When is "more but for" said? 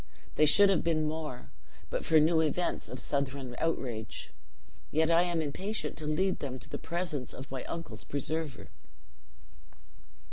1.07-2.19